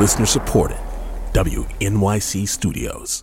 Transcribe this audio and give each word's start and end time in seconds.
Listener 0.00 0.24
supported. 0.24 0.78
WNYC 1.34 2.48
Studios. 2.48 3.22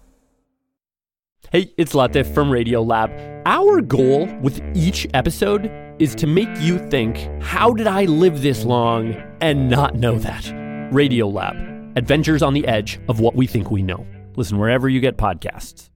Hey, 1.51 1.73
it's 1.75 1.93
Latif 1.93 2.31
from 2.35 2.51
Radio 2.51 2.83
Lab. 2.83 3.09
Our 3.47 3.81
goal 3.81 4.27
with 4.43 4.61
each 4.75 5.07
episode 5.15 5.71
is 5.97 6.13
to 6.13 6.27
make 6.27 6.49
you 6.59 6.77
think, 6.89 7.27
how 7.41 7.73
did 7.73 7.87
I 7.87 8.05
live 8.05 8.43
this 8.43 8.63
long 8.63 9.15
and 9.41 9.67
not 9.71 9.95
know 9.95 10.19
that? 10.19 10.53
Radio 10.93 11.27
Lab. 11.27 11.55
adventures 11.97 12.43
on 12.43 12.53
the 12.53 12.67
edge 12.67 12.99
of 13.09 13.19
what 13.19 13.35
we 13.35 13.47
think 13.47 13.71
we 13.71 13.81
know. 13.81 14.05
Listen 14.35 14.59
wherever 14.59 14.87
you 14.87 14.99
get 14.99 15.17
podcasts. 15.17 15.89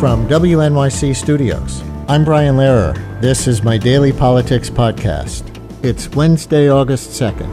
From 0.00 0.26
WNYC 0.28 1.14
Studios, 1.14 1.82
I'm 2.10 2.24
Brian 2.24 2.56
Lehrer. 2.56 2.96
This 3.20 3.46
is 3.46 3.62
my 3.62 3.76
daily 3.76 4.14
politics 4.14 4.70
podcast. 4.70 5.44
It's 5.84 6.08
Wednesday, 6.08 6.66
August 6.66 7.10
2nd. 7.10 7.46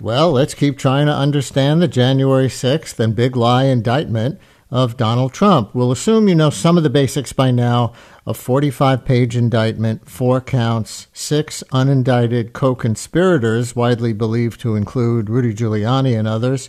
Well, 0.00 0.32
let's 0.32 0.54
keep 0.54 0.76
trying 0.76 1.06
to 1.06 1.14
understand 1.14 1.80
the 1.80 1.86
January 1.86 2.48
6th 2.48 2.98
and 2.98 3.14
big 3.14 3.36
lie 3.36 3.66
indictment 3.66 4.40
of 4.72 4.96
Donald 4.96 5.32
Trump. 5.32 5.72
We'll 5.72 5.92
assume 5.92 6.28
you 6.28 6.34
know 6.34 6.50
some 6.50 6.76
of 6.76 6.82
the 6.82 6.90
basics 6.90 7.32
by 7.32 7.52
now. 7.52 7.92
A 8.26 8.34
45 8.34 9.04
page 9.04 9.36
indictment, 9.36 10.08
four 10.08 10.40
counts, 10.40 11.06
six 11.12 11.62
unindicted 11.70 12.54
co 12.54 12.74
conspirators, 12.74 13.76
widely 13.76 14.12
believed 14.12 14.60
to 14.62 14.74
include 14.74 15.30
Rudy 15.30 15.54
Giuliani 15.54 16.18
and 16.18 16.26
others. 16.26 16.68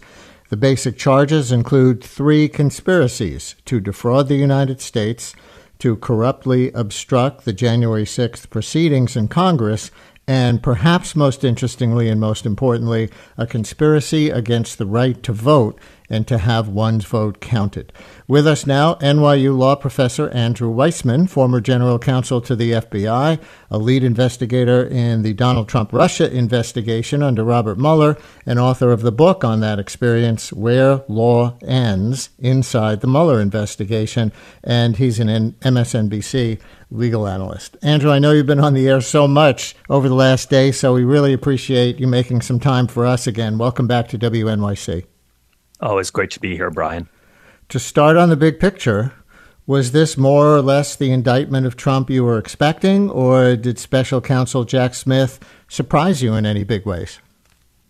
The 0.49 0.57
basic 0.57 0.97
charges 0.97 1.51
include 1.51 2.03
three 2.03 2.49
conspiracies 2.49 3.55
to 3.65 3.79
defraud 3.79 4.27
the 4.27 4.35
United 4.35 4.81
States, 4.81 5.35
to 5.77 5.95
corruptly 5.95 6.71
obstruct 6.71 7.45
the 7.45 7.53
January 7.53 8.03
6th 8.03 8.49
proceedings 8.49 9.15
in 9.15 9.27
Congress, 9.27 9.91
and 10.27 10.63
perhaps 10.63 11.15
most 11.15 11.43
interestingly 11.43 12.09
and 12.09 12.19
most 12.19 12.47
importantly, 12.47 13.11
a 13.37 13.45
conspiracy 13.45 14.31
against 14.31 14.79
the 14.79 14.87
right 14.87 15.21
to 15.21 15.33
vote 15.33 15.79
and 16.09 16.27
to 16.27 16.39
have 16.39 16.67
one's 16.67 17.05
vote 17.05 17.39
counted. 17.39 17.93
With 18.27 18.47
us 18.47 18.65
now, 18.65 18.95
NYU 18.95 19.57
law 19.57 19.75
professor 19.75 20.29
Andrew 20.29 20.73
Weissmann, 20.73 21.29
former 21.29 21.61
general 21.61 21.99
counsel 21.99 22.41
to 22.41 22.55
the 22.55 22.71
FBI, 22.71 23.39
a 23.69 23.77
lead 23.77 24.03
investigator 24.03 24.83
in 24.85 25.21
the 25.21 25.33
Donald 25.33 25.69
Trump 25.69 25.93
Russia 25.93 26.31
investigation 26.31 27.21
under 27.21 27.43
Robert 27.43 27.77
Mueller, 27.77 28.17
and 28.45 28.59
author 28.59 28.91
of 28.91 29.01
the 29.01 29.11
book 29.11 29.43
on 29.43 29.59
that 29.59 29.79
experience, 29.79 30.51
Where 30.53 31.03
Law 31.07 31.57
Ends 31.61 32.29
Inside 32.39 33.01
the 33.01 33.07
Mueller 33.07 33.39
Investigation. 33.39 34.31
And 34.63 34.97
he's 34.97 35.19
an 35.19 35.53
MSNBC 35.53 36.59
legal 36.91 37.27
analyst. 37.27 37.77
Andrew, 37.81 38.11
I 38.11 38.19
know 38.19 38.31
you've 38.31 38.45
been 38.45 38.59
on 38.59 38.73
the 38.73 38.87
air 38.87 39.01
so 39.01 39.27
much 39.27 39.75
over 39.89 40.09
the 40.09 40.15
last 40.15 40.49
day, 40.49 40.71
so 40.71 40.93
we 40.93 41.03
really 41.03 41.33
appreciate 41.33 41.99
you 41.99 42.07
making 42.07 42.41
some 42.41 42.59
time 42.59 42.87
for 42.87 43.05
us 43.05 43.27
again. 43.27 43.57
Welcome 43.57 43.87
back 43.87 44.07
to 44.09 44.17
WNYC. 44.17 45.05
Oh, 45.81 45.97
it's 45.97 46.11
great 46.11 46.31
to 46.31 46.39
be 46.39 46.55
here, 46.55 46.69
Brian. 46.69 47.07
To 47.69 47.79
start 47.79 48.17
on 48.17 48.29
the 48.29 48.35
big 48.35 48.59
picture, 48.59 49.13
was 49.65 49.91
this 49.91 50.17
more 50.17 50.55
or 50.55 50.61
less 50.61 50.95
the 50.95 51.11
indictment 51.11 51.65
of 51.65 51.77
Trump 51.77 52.09
you 52.09 52.23
were 52.23 52.37
expecting, 52.37 53.09
or 53.09 53.55
did 53.55 53.77
special 53.77 54.19
counsel 54.19 54.65
Jack 54.65 54.95
Smith 54.95 55.39
surprise 55.67 56.23
you 56.23 56.33
in 56.33 56.45
any 56.45 56.63
big 56.63 56.85
ways? 56.85 57.19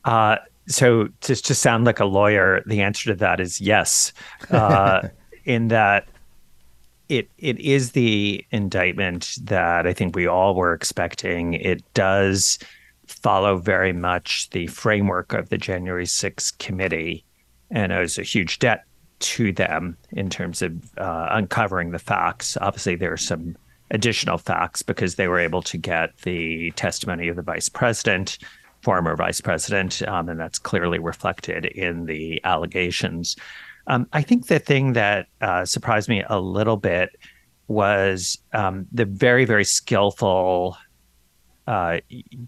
Uh, 0.03 0.35
so, 0.67 1.07
to 1.21 1.35
just 1.35 1.61
sound 1.61 1.85
like 1.85 1.99
a 1.99 2.05
lawyer, 2.05 2.61
the 2.65 2.81
answer 2.81 3.09
to 3.11 3.15
that 3.15 3.39
is 3.39 3.59
yes, 3.61 4.11
uh, 4.51 5.07
in 5.45 5.69
that 5.69 6.09
it 7.07 7.29
it 7.37 7.59
is 7.59 7.93
the 7.93 8.45
indictment 8.51 9.37
that 9.41 9.87
I 9.87 9.93
think 9.93 10.15
we 10.15 10.27
all 10.27 10.53
were 10.53 10.73
expecting. 10.73 11.53
It 11.53 11.81
does 11.93 12.59
follow 13.07 13.57
very 13.57 13.93
much 13.93 14.49
the 14.51 14.67
framework 14.67 15.33
of 15.33 15.49
the 15.49 15.57
January 15.57 16.05
6th 16.05 16.57
committee 16.59 17.25
and 17.71 17.91
owes 17.91 18.17
a 18.17 18.23
huge 18.23 18.59
debt 18.59 18.83
to 19.19 19.51
them 19.51 19.97
in 20.11 20.29
terms 20.29 20.61
of 20.61 20.97
uh, 20.97 21.27
uncovering 21.31 21.91
the 21.91 21.99
facts. 21.99 22.57
Obviously, 22.61 22.95
there 22.95 23.11
are 23.11 23.17
some 23.17 23.55
additional 23.91 24.37
facts 24.37 24.81
because 24.81 25.15
they 25.15 25.27
were 25.27 25.39
able 25.39 25.61
to 25.63 25.77
get 25.77 26.15
the 26.19 26.71
testimony 26.71 27.27
of 27.27 27.35
the 27.35 27.41
vice 27.41 27.69
president, 27.69 28.37
former 28.81 29.15
vice 29.15 29.41
president, 29.41 30.01
um, 30.03 30.29
and 30.29 30.39
that's 30.39 30.59
clearly 30.59 30.99
reflected 30.99 31.65
in 31.65 32.05
the 32.05 32.41
allegations. 32.43 33.35
Um, 33.87 34.07
I 34.13 34.21
think 34.21 34.47
the 34.47 34.59
thing 34.59 34.93
that 34.93 35.27
uh, 35.41 35.65
surprised 35.65 36.07
me 36.07 36.23
a 36.29 36.39
little 36.39 36.77
bit 36.77 37.09
was 37.67 38.37
um, 38.53 38.87
the 38.91 39.05
very, 39.05 39.45
very 39.45 39.65
skillful 39.65 40.77
uh, 41.67 41.99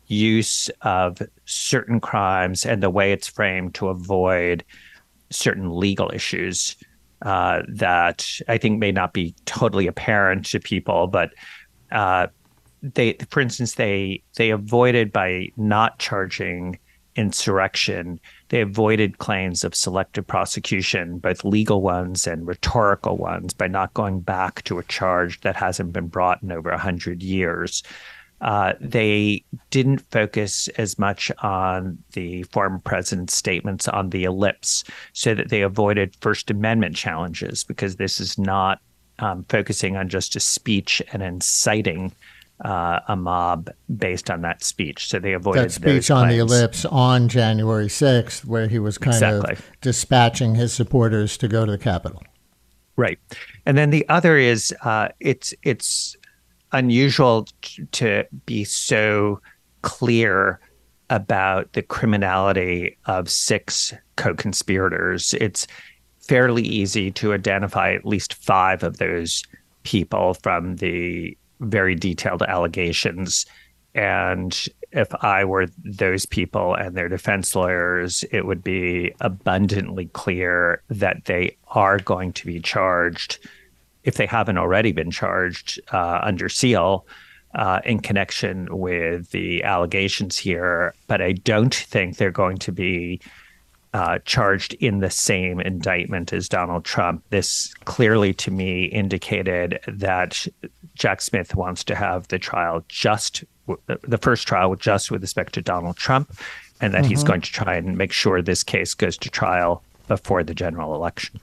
use 0.08 0.70
of 0.82 1.22
certain 1.46 2.00
crimes 2.00 2.66
and 2.66 2.82
the 2.82 2.90
way 2.90 3.12
it's 3.12 3.28
framed 3.28 3.76
to 3.76 3.90
avoid 3.90 4.64
certain 5.32 5.76
legal 5.76 6.12
issues 6.14 6.76
uh, 7.24 7.62
that 7.68 8.28
I 8.48 8.58
think 8.58 8.80
may 8.80 8.92
not 8.92 9.14
be 9.14 9.36
totally 9.46 9.88
apparent 9.88 10.46
to 10.48 10.60
people, 10.60 11.08
but 11.08 11.32
uh, 11.92 12.28
they, 12.82 13.14
for 13.30 13.42
instance, 13.42 13.76
they 13.76 14.24
they 14.38 14.50
avoided 14.50 15.12
by 15.12 15.50
not 15.56 16.00
charging 16.00 16.80
insurrection. 17.16 18.20
They 18.50 18.62
avoided 18.62 19.20
claims 19.20 19.64
of 19.64 19.76
selective 19.76 20.26
prosecution, 20.26 21.20
both 21.20 21.44
legal 21.44 21.82
ones 21.82 22.26
and 22.26 22.48
rhetorical 22.48 23.18
ones, 23.18 23.54
by 23.54 23.68
not 23.68 23.94
going 23.94 24.22
back 24.22 24.64
to 24.64 24.80
a 24.80 24.84
charge 24.84 25.42
that 25.42 25.56
hasn't 25.56 25.94
been 25.94 26.08
brought 26.08 26.42
in 26.42 26.52
over 26.52 26.76
hundred 26.76 27.22
years 27.22 27.84
uh, 28.42 28.74
they 28.80 29.44
didn't 29.70 30.00
focus 30.12 30.68
as 30.70 30.98
much 30.98 31.32
on 31.44 31.98
the 32.14 32.44
former 32.44 32.80
president's 32.80 33.36
statements 33.36 33.88
on 33.88 34.10
the 34.10 34.24
ellipse 34.24 34.84
so 35.14 35.36
that 35.36 35.50
they 35.50 35.62
avoided 35.62 36.16
First 36.22 36.50
Amendment 36.50 36.96
challenges 36.96 37.64
because 37.64 37.98
this 37.98 38.20
is 38.20 38.38
not 38.38 38.82
um, 39.20 39.46
focusing 39.48 39.96
on 39.96 40.10
just 40.10 40.36
a 40.36 40.40
speech 40.40 41.02
and 41.14 41.22
inciting 41.22 42.12
uh, 42.66 43.00
a 43.08 43.16
mob 43.16 43.70
based 43.96 44.30
on 44.30 44.42
that 44.42 44.64
speech. 44.64 45.08
So 45.08 45.20
they 45.20 45.34
avoided 45.34 45.66
that 45.66 45.72
speech 45.72 46.10
on 46.12 46.28
the 46.28 46.38
ellipse 46.38 46.86
on 46.86 47.28
January 47.28 47.88
6th, 47.88 48.46
where 48.46 48.68
he 48.68 48.80
was 48.80 48.98
kind 48.98 49.16
exactly. 49.16 49.54
of 49.54 49.66
dispatching 49.82 50.56
his 50.56 50.74
supporters 50.74 51.38
to 51.38 51.48
go 51.48 51.66
to 51.66 51.72
the 51.72 51.78
Capitol. 51.78 52.24
Right, 52.98 53.20
and 53.66 53.78
then 53.78 53.90
the 53.90 54.08
other 54.10 54.38
is 54.38 54.76
uh, 54.84 55.10
it's 55.20 55.54
it's 55.64 56.16
unusual 56.72 57.48
to 57.92 58.26
be 58.46 58.64
so 58.64 59.42
clear 59.82 60.60
about 61.10 61.74
the 61.74 61.82
criminality 61.82 62.98
of 63.06 63.30
six 63.30 63.94
co 64.16 64.34
conspirators. 64.34 65.34
It's 65.36 65.68
fairly 66.20 66.64
easy 66.64 67.12
to 67.12 67.34
identify 67.34 67.94
at 67.94 68.06
least 68.06 68.34
five 68.36 68.84
of 68.84 68.98
those 68.98 69.44
people 69.84 70.36
from 70.36 70.78
the 70.78 71.38
very 71.60 71.96
detailed 71.96 72.44
allegations. 72.44 73.46
And 73.94 74.58
if 74.92 75.14
I 75.22 75.44
were 75.44 75.68
those 75.84 76.26
people 76.26 76.76
and 76.76 76.96
their 76.96 77.10
defense 77.10 77.56
lawyers, 77.56 78.24
it 78.32 78.46
would 78.46 78.64
be 78.64 79.14
abundantly 79.20 80.06
clear 80.08 80.82
that 80.90 81.26
they 81.26 81.58
are 81.68 81.98
going 82.00 82.34
to 82.34 82.46
be 82.46 82.60
charged 82.60 83.40
if 84.04 84.16
they 84.16 84.26
haven't 84.26 84.58
already 84.58 84.92
been 84.92 85.12
charged 85.12 85.80
uh, 85.92 86.20
under 86.24 86.50
seal 86.50 87.06
uh, 87.56 87.82
in 87.86 88.00
connection 88.00 88.68
with 88.78 89.32
the 89.32 89.64
allegations 89.64 90.38
here. 90.38 90.94
But 91.08 91.22
I 91.22 91.34
don't 91.34 91.74
think 91.74 92.18
they're 92.18 92.32
going 92.32 92.58
to 92.60 92.72
be 92.72 93.22
uh, 93.94 94.20
charged 94.26 94.74
in 94.76 95.00
the 95.00 95.10
same 95.10 95.60
indictment 95.60 96.32
as 96.32 96.48
Donald 96.48 96.86
Trump. 96.86 97.24
This 97.30 97.74
clearly, 97.86 98.34
to 98.36 98.52
me, 98.52 98.86
indicated 98.86 99.80
that 99.88 100.48
Jack 100.96 101.22
Smith 101.22 101.56
wants 101.56 101.84
to 101.86 101.96
have 101.96 102.28
the 102.30 102.40
trial 102.40 102.84
just 102.88 103.44
the 103.86 104.18
first 104.18 104.48
trial 104.48 104.76
just 104.76 105.12
with 105.12 105.22
respect 105.22 105.54
to 105.54 105.62
Donald 105.62 105.96
Trump, 105.96 106.34
and 106.82 106.94
that 106.94 107.04
mm-hmm. 107.04 107.10
he's 107.10 107.24
going 107.24 107.42
to 107.42 107.52
try 107.52 107.76
and 107.76 107.98
make 107.98 108.12
sure 108.12 108.42
this 108.42 108.64
case 108.64 108.94
goes 108.94 109.18
to 109.18 109.30
trial 109.30 109.84
before 110.08 110.44
the 110.44 110.54
general 110.54 110.96
election. 110.96 111.40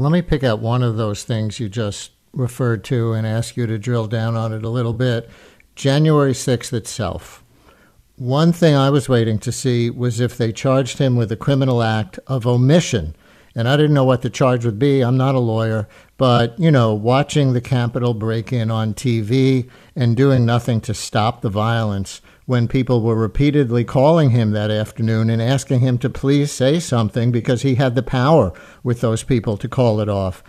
Let 0.00 0.12
me 0.12 0.22
pick 0.22 0.42
out 0.42 0.60
one 0.60 0.82
of 0.82 0.96
those 0.96 1.24
things 1.24 1.60
you 1.60 1.68
just 1.68 2.12
referred 2.32 2.84
to 2.84 3.12
and 3.12 3.26
ask 3.26 3.54
you 3.54 3.66
to 3.66 3.76
drill 3.76 4.06
down 4.06 4.34
on 4.34 4.50
it 4.50 4.64
a 4.64 4.70
little 4.70 4.94
bit. 4.94 5.28
January 5.74 6.32
6th 6.32 6.72
itself. 6.72 7.44
One 8.16 8.50
thing 8.50 8.74
I 8.74 8.88
was 8.88 9.10
waiting 9.10 9.38
to 9.40 9.52
see 9.52 9.90
was 9.90 10.18
if 10.18 10.38
they 10.38 10.52
charged 10.52 10.96
him 10.96 11.16
with 11.16 11.30
a 11.30 11.36
criminal 11.36 11.82
act 11.82 12.18
of 12.26 12.46
omission. 12.46 13.14
And 13.54 13.68
I 13.68 13.76
didn't 13.76 13.92
know 13.92 14.06
what 14.06 14.22
the 14.22 14.30
charge 14.30 14.64
would 14.64 14.78
be. 14.78 15.02
I'm 15.02 15.18
not 15.18 15.34
a 15.34 15.38
lawyer. 15.38 15.86
But, 16.16 16.58
you 16.58 16.70
know, 16.70 16.94
watching 16.94 17.52
the 17.52 17.60
Capitol 17.60 18.14
break 18.14 18.54
in 18.54 18.70
on 18.70 18.94
TV 18.94 19.68
and 19.94 20.16
doing 20.16 20.46
nothing 20.46 20.80
to 20.82 20.94
stop 20.94 21.42
the 21.42 21.50
violence 21.50 22.22
when 22.50 22.66
people 22.66 23.00
were 23.00 23.14
repeatedly 23.14 23.84
calling 23.84 24.30
him 24.30 24.50
that 24.50 24.72
afternoon 24.72 25.30
and 25.30 25.40
asking 25.40 25.78
him 25.78 25.96
to 25.96 26.10
please 26.10 26.50
say 26.50 26.80
something 26.80 27.30
because 27.30 27.62
he 27.62 27.76
had 27.76 27.94
the 27.94 28.02
power 28.02 28.52
with 28.82 29.00
those 29.00 29.22
people 29.22 29.56
to 29.56 29.68
call 29.68 30.00
it 30.00 30.08
off. 30.08 30.42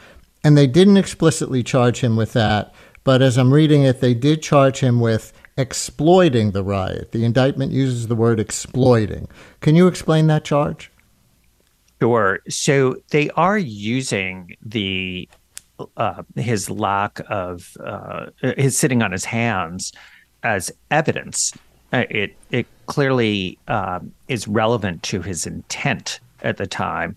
And 0.43 0.57
they 0.57 0.65
didn't 0.65 0.97
explicitly 0.97 1.61
charge 1.61 1.99
him 1.99 2.15
with 2.15 2.33
that, 2.33 2.73
But 3.03 3.21
as 3.21 3.37
I'm 3.37 3.53
reading 3.53 3.83
it, 3.83 3.99
they 3.99 4.13
did 4.13 4.41
charge 4.41 4.79
him 4.79 4.99
with 4.99 5.33
exploiting 5.57 6.51
the 6.51 6.63
riot. 6.63 7.11
The 7.11 7.25
indictment 7.25 7.71
uses 7.71 8.07
the 8.07 8.15
word 8.15 8.39
exploiting. 8.39 9.27
Can 9.59 9.75
you 9.75 9.87
explain 9.87 10.27
that 10.27 10.43
charge? 10.43 10.91
Sure. 12.01 12.39
So 12.49 12.97
they 13.09 13.29
are 13.31 13.57
using 13.57 14.55
the 14.61 15.29
uh, 15.97 16.21
his 16.35 16.69
lack 16.69 17.21
of 17.27 17.75
uh, 17.83 18.27
his 18.55 18.77
sitting 18.77 19.01
on 19.01 19.11
his 19.11 19.25
hands 19.25 19.91
as 20.43 20.71
evidence. 20.91 21.53
Uh, 21.93 22.05
it 22.09 22.35
it 22.51 22.67
clearly 22.85 23.57
um, 23.67 24.11
is 24.27 24.47
relevant 24.47 25.03
to 25.03 25.21
his 25.21 25.45
intent 25.45 26.19
at 26.41 26.57
the 26.57 26.67
time, 26.67 27.15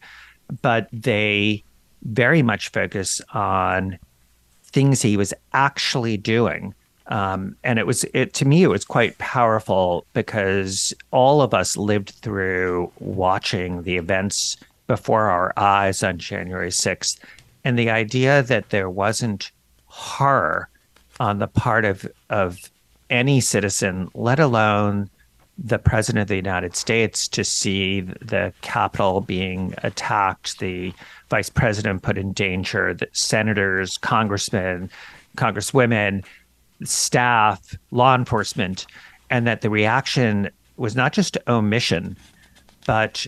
but 0.62 0.88
they 0.92 1.62
very 2.02 2.42
much 2.42 2.70
focus 2.70 3.20
on 3.32 3.98
things 4.64 5.00
he 5.00 5.16
was 5.16 5.32
actually 5.52 6.16
doing. 6.16 6.74
Um, 7.06 7.56
and 7.62 7.78
it 7.78 7.86
was 7.86 8.04
it 8.14 8.32
to 8.34 8.44
me 8.44 8.62
it 8.62 8.68
was 8.68 8.84
quite 8.84 9.16
powerful 9.18 10.06
because 10.14 10.94
all 11.10 11.42
of 11.42 11.52
us 11.52 11.76
lived 11.76 12.10
through 12.10 12.90
watching 12.98 13.82
the 13.82 13.96
events 13.96 14.56
before 14.86 15.28
our 15.28 15.52
eyes 15.56 16.02
on 16.02 16.18
January 16.18 16.70
6th 16.70 17.18
and 17.62 17.78
the 17.78 17.90
idea 17.90 18.42
that 18.42 18.70
there 18.70 18.88
wasn't 18.88 19.50
horror 19.86 20.68
on 21.20 21.38
the 21.38 21.46
part 21.46 21.84
of 21.84 22.06
of 22.30 22.70
any 23.14 23.40
citizen 23.40 24.10
let 24.14 24.40
alone 24.40 25.08
the 25.56 25.78
president 25.78 26.22
of 26.22 26.28
the 26.28 26.34
United 26.34 26.74
States 26.74 27.28
to 27.28 27.44
see 27.44 28.00
the 28.00 28.52
Capitol 28.60 29.20
being 29.20 29.72
attacked, 29.84 30.58
the 30.58 30.92
vice 31.30 31.48
president 31.48 32.02
put 32.02 32.18
in 32.18 32.32
danger, 32.32 32.92
the 32.92 33.06
senators, 33.12 33.96
congressmen, 33.98 34.90
congresswomen, 35.36 36.24
staff, 36.82 37.76
law 37.92 38.16
enforcement, 38.16 38.84
and 39.30 39.46
that 39.46 39.60
the 39.60 39.70
reaction 39.70 40.50
was 40.76 40.96
not 40.96 41.12
just 41.12 41.38
omission, 41.46 42.16
but 42.84 43.24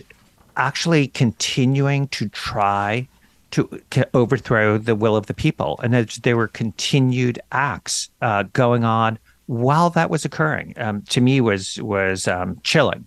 actually 0.57 1.07
continuing 1.07 2.09
to 2.09 2.27
try 2.27 3.07
to, 3.51 3.81
overthrow 4.13 4.77
the 4.77 4.95
will 4.95 5.15
of 5.15 5.27
the 5.27 5.33
people. 5.33 5.79
And 5.81 5.93
that 5.93 6.19
there 6.23 6.35
were 6.35 6.49
continued 6.49 7.39
acts 7.53 8.09
uh, 8.21 8.43
going 8.51 8.83
on 8.83 9.17
while 9.47 9.89
that 9.91 10.09
was 10.09 10.23
occurring, 10.23 10.73
um, 10.77 11.01
to 11.03 11.21
me 11.21 11.41
was 11.41 11.81
was 11.81 12.27
um, 12.27 12.59
chilling 12.63 13.05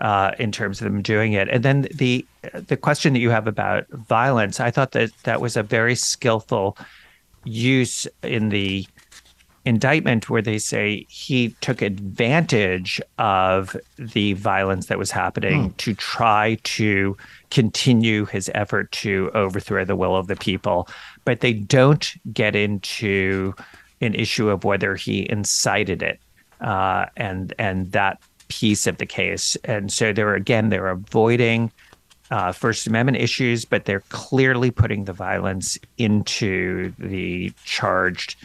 uh, 0.00 0.32
in 0.38 0.52
terms 0.52 0.80
of 0.80 0.84
them 0.84 1.02
doing 1.02 1.32
it. 1.32 1.48
And 1.48 1.62
then 1.62 1.88
the 1.94 2.24
the 2.52 2.76
question 2.76 3.12
that 3.14 3.20
you 3.20 3.30
have 3.30 3.46
about 3.46 3.88
violence, 3.88 4.60
I 4.60 4.70
thought 4.70 4.92
that 4.92 5.10
that 5.24 5.40
was 5.40 5.56
a 5.56 5.62
very 5.62 5.94
skillful 5.94 6.76
use 7.44 8.06
in 8.22 8.50
the 8.50 8.86
indictment 9.66 10.30
where 10.30 10.40
they 10.40 10.58
say 10.58 11.06
he 11.10 11.50
took 11.60 11.82
advantage 11.82 13.00
of 13.18 13.76
the 13.98 14.32
violence 14.34 14.86
that 14.86 14.98
was 14.98 15.10
happening 15.10 15.64
hmm. 15.64 15.76
to 15.76 15.94
try 15.94 16.56
to 16.62 17.16
continue 17.50 18.24
his 18.24 18.50
effort 18.54 18.90
to 18.90 19.30
overthrow 19.34 19.84
the 19.84 19.96
will 19.96 20.16
of 20.16 20.28
the 20.28 20.36
people 20.36 20.88
but 21.26 21.40
they 21.40 21.52
don't 21.52 22.14
get 22.32 22.56
into 22.56 23.54
an 24.00 24.14
issue 24.14 24.48
of 24.48 24.64
whether 24.64 24.94
he 24.94 25.30
incited 25.30 26.02
it, 26.02 26.20
uh, 26.60 27.06
and 27.16 27.54
and 27.58 27.92
that 27.92 28.20
piece 28.48 28.86
of 28.86 28.98
the 28.98 29.06
case. 29.06 29.56
And 29.64 29.92
so 29.92 30.12
they're 30.12 30.34
again 30.34 30.70
they're 30.70 30.88
avoiding 30.88 31.70
uh, 32.30 32.52
First 32.52 32.86
Amendment 32.86 33.18
issues, 33.18 33.64
but 33.64 33.84
they're 33.84 34.04
clearly 34.08 34.70
putting 34.70 35.04
the 35.04 35.12
violence 35.12 35.78
into 35.98 36.92
the 36.98 37.52
charged 37.64 38.36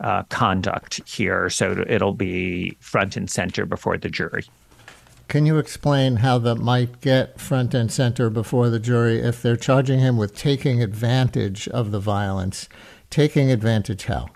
uh, 0.00 0.22
conduct 0.24 1.06
here. 1.08 1.48
So 1.50 1.84
it'll 1.88 2.14
be 2.14 2.76
front 2.80 3.16
and 3.16 3.30
center 3.30 3.66
before 3.66 3.96
the 3.96 4.08
jury. 4.08 4.44
Can 5.28 5.46
you 5.46 5.58
explain 5.58 6.16
how 6.16 6.38
that 6.38 6.56
might 6.56 7.00
get 7.00 7.40
front 7.40 7.72
and 7.72 7.92
center 7.92 8.30
before 8.30 8.68
the 8.68 8.80
jury 8.80 9.20
if 9.20 9.40
they're 9.40 9.56
charging 9.56 10.00
him 10.00 10.16
with 10.16 10.34
taking 10.34 10.82
advantage 10.82 11.68
of 11.68 11.92
the 11.92 12.00
violence? 12.00 12.68
Taking 13.10 13.50
advantage 13.50 14.06
how? 14.06 14.26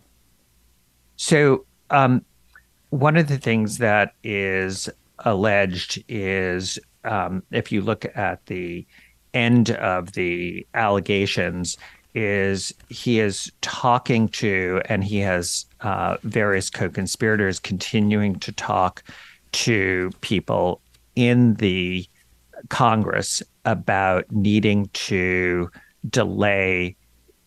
So, 1.16 1.64
um, 1.90 2.24
one 2.90 3.16
of 3.16 3.28
the 3.28 3.38
things 3.38 3.78
that 3.78 4.14
is 4.22 4.88
alleged 5.20 6.02
is 6.08 6.78
um, 7.04 7.42
if 7.50 7.72
you 7.72 7.82
look 7.82 8.04
at 8.16 8.44
the 8.46 8.86
end 9.32 9.70
of 9.72 10.12
the 10.12 10.66
allegations, 10.74 11.76
is 12.14 12.72
he 12.88 13.18
is 13.18 13.50
talking 13.60 14.28
to 14.28 14.80
and 14.88 15.02
he 15.02 15.18
has 15.18 15.66
uh, 15.80 16.16
various 16.22 16.70
co-conspirators 16.70 17.58
continuing 17.58 18.38
to 18.38 18.52
talk 18.52 19.02
to 19.50 20.10
people 20.20 20.80
in 21.16 21.54
the 21.54 22.06
Congress 22.68 23.42
about 23.64 24.30
needing 24.30 24.88
to 24.92 25.68
delay 26.08 26.96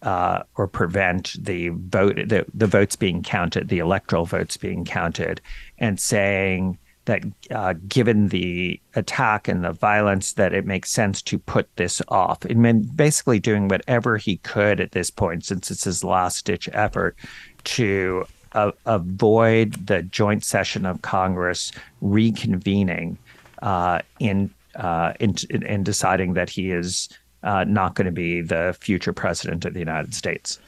uh, 0.02 0.44
or 0.56 0.68
prevent 0.68 1.34
the 1.44 1.70
vote 1.70 2.16
the, 2.16 2.46
the 2.54 2.68
votes 2.68 2.96
being 2.96 3.24
counted, 3.24 3.70
the 3.70 3.80
electoral 3.80 4.26
votes 4.26 4.58
being 4.58 4.86
counted, 4.86 5.42
and 5.80 6.00
saying 6.00 6.78
that 7.06 7.24
uh, 7.52 7.74
given 7.88 8.28
the 8.28 8.80
attack 8.96 9.48
and 9.48 9.64
the 9.64 9.72
violence, 9.72 10.34
that 10.34 10.54
it 10.54 10.66
makes 10.66 10.92
sense 10.92 11.22
to 11.22 11.40
put 11.40 11.74
this 11.78 12.02
off. 12.10 12.40
I 12.50 12.54
mean, 12.54 12.84
basically 12.84 13.40
doing 13.40 13.70
whatever 13.70 14.18
he 14.18 14.38
could 14.38 14.80
at 14.82 14.92
this 14.92 15.10
point, 15.10 15.46
since 15.46 15.72
it's 15.72 15.86
his 15.86 16.04
last 16.04 16.46
ditch 16.46 16.70
effort, 16.74 17.16
to 17.64 18.26
uh, 18.52 18.72
avoid 18.86 19.88
the 19.88 20.04
joint 20.04 20.44
session 20.44 20.86
of 20.86 21.02
Congress 21.02 21.72
reconvening 22.04 23.18
uh, 23.62 24.00
in, 24.20 24.54
uh, 24.76 25.14
in 25.20 25.36
in 25.52 25.84
deciding 25.84 26.34
that 26.34 26.50
he 26.50 26.72
is 26.72 27.10
uh, 27.44 27.63
not 27.66 27.95
going 27.95 28.06
to 28.06 28.12
be 28.12 28.42
the 28.42 28.75
future 28.80 29.13
president 29.13 29.66
of 29.66 29.74
the 29.74 29.80
United 29.80 30.13
States. 30.13 30.60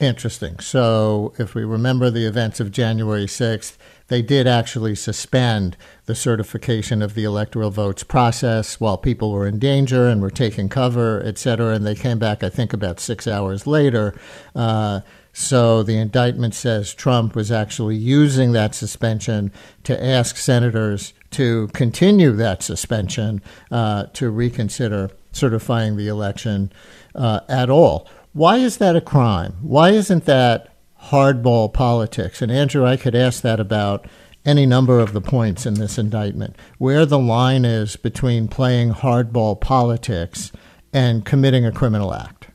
Interesting. 0.00 0.60
So, 0.60 1.32
if 1.38 1.56
we 1.56 1.64
remember 1.64 2.08
the 2.08 2.24
events 2.24 2.60
of 2.60 2.70
January 2.70 3.26
6th, 3.26 3.76
they 4.06 4.22
did 4.22 4.46
actually 4.46 4.94
suspend 4.94 5.76
the 6.06 6.14
certification 6.14 7.02
of 7.02 7.14
the 7.14 7.24
electoral 7.24 7.70
votes 7.70 8.04
process 8.04 8.78
while 8.78 8.96
people 8.96 9.32
were 9.32 9.46
in 9.46 9.58
danger 9.58 10.06
and 10.06 10.22
were 10.22 10.30
taking 10.30 10.68
cover, 10.68 11.20
et 11.24 11.36
cetera. 11.36 11.74
And 11.74 11.84
they 11.84 11.96
came 11.96 12.20
back, 12.20 12.44
I 12.44 12.48
think, 12.48 12.72
about 12.72 13.00
six 13.00 13.26
hours 13.26 13.66
later. 13.66 14.14
Uh, 14.54 15.00
so 15.32 15.82
the 15.82 15.98
indictment 15.98 16.54
says 16.54 16.94
Trump 16.94 17.34
was 17.34 17.52
actually 17.52 17.96
using 17.96 18.52
that 18.52 18.74
suspension 18.74 19.52
to 19.84 20.04
ask 20.04 20.36
senators 20.36 21.12
to 21.30 21.68
continue 21.68 22.32
that 22.32 22.62
suspension 22.62 23.42
uh, 23.70 24.04
to 24.14 24.30
reconsider 24.30 25.10
certifying 25.32 25.96
the 25.96 26.08
election 26.08 26.72
uh, 27.14 27.40
at 27.48 27.70
all. 27.70 28.08
Why 28.32 28.56
is 28.56 28.78
that 28.78 28.96
a 28.96 29.00
crime? 29.00 29.56
Why 29.60 29.90
isn't 29.90 30.24
that 30.24 30.74
hardball 31.04 31.72
politics? 31.72 32.42
And 32.42 32.50
Andrew, 32.50 32.84
I 32.84 32.96
could 32.96 33.14
ask 33.14 33.42
that 33.42 33.60
about 33.60 34.06
any 34.44 34.64
number 34.64 34.98
of 34.98 35.12
the 35.12 35.20
points 35.20 35.66
in 35.66 35.74
this 35.74 35.98
indictment, 35.98 36.56
where 36.78 37.04
the 37.04 37.18
line 37.18 37.64
is 37.64 37.96
between 37.96 38.48
playing 38.48 38.92
hardball 38.92 39.60
politics 39.60 40.52
and 40.92 41.24
committing 41.24 41.66
a 41.66 41.72
criminal 41.72 42.14
act. 42.14 42.48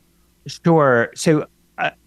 Sure. 0.48 1.12
So 1.16 1.46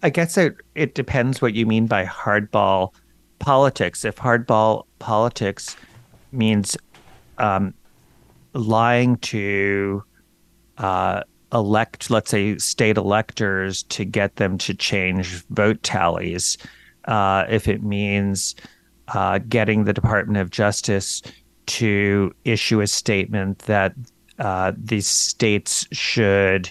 I, 0.03 0.11
guess 0.11 0.37
it, 0.37 0.57
it 0.75 0.95
depends 0.95 1.41
what 1.41 1.55
you 1.55 1.67
mean 1.67 1.87
by 1.87 2.05
hardball 2.05 2.93
politics. 3.39 4.05
If 4.05 4.17
hardball 4.17 4.85
politics 4.99 5.77
means 6.37 6.77
um, 7.39 7.75
lying 8.53 9.17
to 9.19 10.03
uh, 10.79 11.23
elect, 11.53 12.11
let's 12.11 12.31
say, 12.31 12.59
state 12.59 12.97
electors 12.97 13.83
to 13.85 14.05
get 14.05 14.37
them 14.37 14.59
to 14.59 14.75
change 14.75 15.45
vote 15.51 15.83
tallies, 15.83 16.59
uh, 17.07 17.45
if 17.49 17.69
it 17.69 17.83
means 17.83 18.55
uh, 19.09 19.39
getting 19.49 19.85
the 19.85 19.93
Department 19.93 20.39
of 20.39 20.51
Justice 20.51 21.23
to 21.67 22.35
issue 22.45 22.81
a 22.81 22.87
statement 22.87 23.61
that 23.61 23.95
uh, 24.39 24.73
these 24.77 25.07
states 25.07 25.87
should 25.93 26.71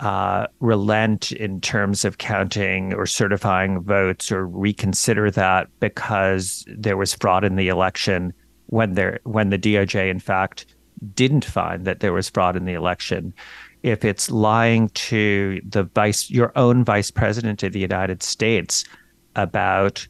uh, 0.00 0.46
relent 0.60 1.30
in 1.32 1.60
terms 1.60 2.04
of 2.04 2.18
counting 2.18 2.94
or 2.94 3.04
certifying 3.04 3.80
votes 3.82 4.32
or 4.32 4.46
reconsider 4.46 5.30
that 5.30 5.68
because 5.78 6.64
there 6.68 6.96
was 6.96 7.14
fraud 7.14 7.44
in 7.44 7.56
the 7.56 7.68
election 7.68 8.32
when 8.70 8.94
there 8.94 9.20
when 9.24 9.50
the 9.50 9.58
DOJ 9.58 10.10
in 10.10 10.20
fact 10.20 10.66
didn't 11.14 11.44
find 11.44 11.84
that 11.84 12.00
there 12.00 12.12
was 12.12 12.28
fraud 12.28 12.56
in 12.56 12.64
the 12.64 12.74
election, 12.74 13.34
if 13.82 14.04
it's 14.04 14.30
lying 14.30 14.88
to 14.90 15.60
the 15.68 15.84
vice, 15.84 16.30
your 16.30 16.52
own 16.56 16.84
vice 16.84 17.10
president 17.10 17.62
of 17.62 17.72
the 17.72 17.80
United 17.80 18.22
States 18.22 18.84
about 19.36 20.06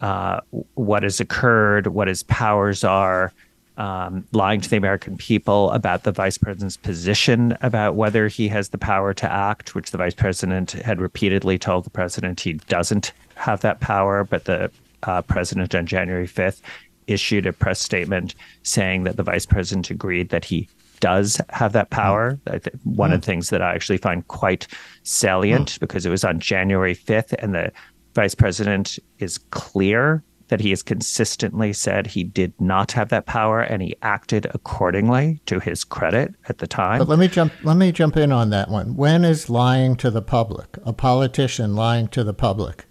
uh, 0.00 0.40
what 0.74 1.02
has 1.02 1.18
occurred, 1.20 1.88
what 1.88 2.06
his 2.06 2.22
powers 2.24 2.84
are, 2.84 3.32
um, 3.78 4.24
lying 4.32 4.60
to 4.60 4.70
the 4.70 4.76
American 4.76 5.16
people 5.16 5.70
about 5.70 6.04
the 6.04 6.12
vice 6.12 6.38
president's 6.38 6.76
position 6.76 7.56
about 7.60 7.94
whether 7.94 8.28
he 8.28 8.48
has 8.48 8.70
the 8.70 8.78
power 8.78 9.12
to 9.14 9.30
act, 9.30 9.74
which 9.74 9.90
the 9.90 9.98
vice 9.98 10.14
president 10.14 10.72
had 10.72 11.00
repeatedly 11.00 11.58
told 11.58 11.84
the 11.84 11.90
president 11.90 12.40
he 12.40 12.54
doesn't 12.54 13.12
have 13.34 13.60
that 13.60 13.80
power. 13.80 14.24
But 14.24 14.44
the 14.44 14.70
uh, 15.04 15.22
president 15.22 15.74
on 15.74 15.86
January 15.86 16.26
5th 16.26 16.60
issued 17.08 17.46
a 17.46 17.52
press 17.52 17.80
statement 17.80 18.34
saying 18.62 19.04
that 19.04 19.16
the 19.16 19.22
vice 19.22 19.46
president 19.46 19.90
agreed 19.90 20.28
that 20.30 20.44
he 20.44 20.68
does 21.00 21.40
have 21.50 21.72
that 21.72 21.90
power. 21.90 22.38
Mm. 22.46 22.74
One 22.84 23.10
mm. 23.10 23.14
of 23.14 23.20
the 23.20 23.26
things 23.26 23.50
that 23.50 23.62
I 23.62 23.74
actually 23.74 23.98
find 23.98 24.26
quite 24.28 24.66
salient 25.02 25.70
mm. 25.70 25.80
because 25.80 26.06
it 26.06 26.10
was 26.10 26.24
on 26.24 26.40
January 26.40 26.94
5th 26.94 27.34
and 27.38 27.54
the 27.54 27.72
vice 28.14 28.34
president 28.34 28.98
is 29.18 29.38
clear 29.50 30.22
that 30.48 30.60
he 30.60 30.70
has 30.70 30.82
consistently 30.82 31.72
said 31.72 32.06
he 32.06 32.24
did 32.24 32.52
not 32.58 32.92
have 32.92 33.10
that 33.10 33.26
power 33.26 33.60
and 33.60 33.82
he 33.82 33.94
acted 34.02 34.46
accordingly 34.54 35.40
to 35.46 35.60
his 35.60 35.84
credit 35.84 36.34
at 36.48 36.58
the 36.58 36.66
time. 36.66 36.98
But 36.98 37.08
let 37.08 37.18
me 37.18 37.28
jump 37.28 37.52
let 37.64 37.76
me 37.76 37.92
jump 37.92 38.16
in 38.16 38.32
on 38.32 38.50
that 38.50 38.70
one. 38.70 38.96
When 38.96 39.24
is 39.24 39.50
lying 39.50 39.94
to 39.96 40.10
the 40.10 40.22
public, 40.22 40.78
a 40.84 40.92
politician 40.92 41.76
lying 41.76 42.08
to 42.08 42.24
the 42.24 42.34
public, 42.34 42.86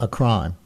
a 0.00 0.08
crime? 0.08 0.56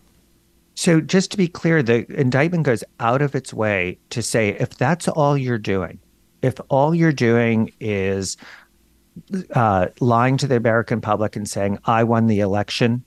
So 0.77 1.01
just 1.01 1.31
to 1.31 1.39
be 1.39 1.49
clear, 1.49 1.83
the 1.83 2.07
indictment 2.21 2.65
goes 2.65 2.85
out 3.01 3.23
of 3.23 3.35
its 3.35 3.53
way 3.53 3.99
to 4.11 4.23
say 4.23 4.51
if 4.51 4.77
that's 4.77 5.09
all 5.09 5.37
you're 5.37 5.59
doing, 5.59 5.99
if 6.43 6.55
all 6.69 6.95
you're 6.95 7.13
doing 7.13 7.73
is 7.81 8.37
uh, 9.55 9.87
lying 10.01 10.37
to 10.37 10.47
the 10.47 10.57
American 10.57 11.01
public 11.01 11.35
and 11.35 11.49
saying, 11.49 11.79
I 11.87 12.05
won 12.05 12.27
the 12.27 12.41
election, 12.41 13.03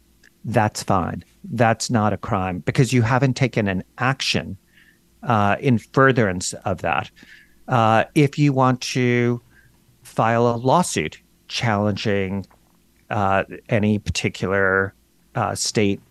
that's 0.46 0.82
fine. 0.82 1.24
That's 1.44 1.92
not 1.92 2.12
a 2.12 2.18
crime 2.18 2.60
because 2.60 2.92
you 2.92 3.04
haven't 3.04 3.36
taken 3.36 3.68
an 3.68 3.84
action 4.00 4.58
uh, 5.22 5.58
in 5.60 5.78
furtherance 5.78 6.54
of 6.66 6.82
that. 6.82 7.12
Uh, 7.68 8.06
if 8.16 8.40
you 8.40 8.52
want 8.52 8.82
to 8.82 9.42
file 10.02 10.48
a 10.48 10.58
lawsuit 10.58 11.22
challenging 11.48 12.48
uh, 13.12 13.44
any 13.70 14.00
particular 14.00 14.96
uh, 15.36 15.54
state 15.54 16.02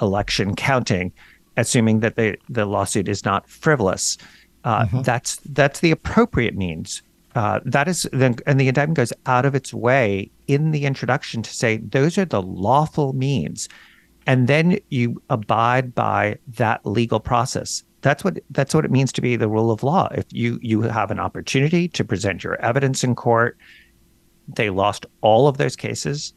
election 0.00 0.54
counting, 0.54 1.12
assuming 1.56 2.00
that 2.00 2.16
the, 2.16 2.36
the 2.48 2.66
lawsuit 2.66 3.08
is 3.08 3.24
not 3.24 3.48
frivolous, 3.48 4.18
uh, 4.64 4.84
mm-hmm. 4.84 5.02
that's 5.02 5.36
that's 5.46 5.80
the 5.80 5.90
appropriate 5.90 6.56
means. 6.56 7.02
Uh, 7.34 7.60
that 7.64 7.86
is, 7.86 8.08
then, 8.12 8.34
and 8.46 8.58
the 8.58 8.68
indictment 8.68 8.96
goes 8.96 9.12
out 9.26 9.44
of 9.44 9.54
its 9.54 9.72
way 9.72 10.30
in 10.48 10.72
the 10.72 10.84
introduction 10.84 11.42
to 11.42 11.50
say 11.52 11.76
those 11.76 12.18
are 12.18 12.24
the 12.24 12.42
lawful 12.42 13.12
means. 13.12 13.68
And 14.26 14.48
then 14.48 14.78
you 14.88 15.22
abide 15.30 15.94
by 15.94 16.38
that 16.56 16.84
legal 16.84 17.20
process. 17.20 17.84
That's 18.00 18.24
what 18.24 18.38
that's 18.50 18.74
what 18.74 18.84
it 18.84 18.90
means 18.90 19.12
to 19.12 19.20
be 19.20 19.36
the 19.36 19.48
rule 19.48 19.70
of 19.70 19.82
law. 19.82 20.08
If 20.12 20.26
you 20.32 20.58
you 20.62 20.82
have 20.82 21.10
an 21.10 21.20
opportunity 21.20 21.88
to 21.88 22.04
present 22.04 22.44
your 22.44 22.60
evidence 22.60 23.04
in 23.04 23.14
court 23.14 23.56
they 24.48 24.70
lost 24.70 25.06
all 25.20 25.48
of 25.48 25.58
those 25.58 25.76
cases. 25.76 26.32